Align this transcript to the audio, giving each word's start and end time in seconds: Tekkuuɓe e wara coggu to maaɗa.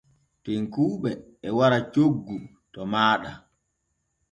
Tekkuuɓe 0.43 1.11
e 1.47 1.49
wara 1.57 1.79
coggu 1.93 2.37
to 2.73 2.79
maaɗa. 2.91 3.31